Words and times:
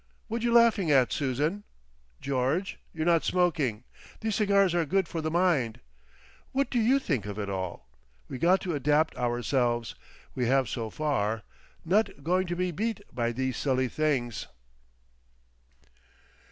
Whad 0.29 0.41
you 0.41 0.51
laughing 0.51 0.89
at, 0.89 1.13
Susan? 1.13 1.63
George, 2.21 2.79
you're 2.91 3.05
not 3.05 3.23
smoking. 3.23 3.83
These 4.21 4.33
cigars 4.33 4.73
are 4.73 4.83
good 4.83 5.07
for 5.07 5.21
the 5.21 5.29
mind.... 5.29 5.79
What 6.53 6.71
do 6.71 6.79
you 6.79 6.97
think 6.97 7.27
of 7.27 7.37
it 7.37 7.51
all? 7.51 7.87
We 8.27 8.39
got 8.39 8.61
to 8.61 8.73
adapt 8.73 9.15
ourselves. 9.15 9.93
We 10.33 10.47
have—so 10.47 10.89
far.... 10.89 11.43
Not 11.85 12.23
going 12.23 12.47
to 12.47 12.55
be 12.55 12.71
beat 12.71 13.01
by 13.13 13.31
these 13.31 13.57
silly 13.57 13.89
things." 13.89 14.47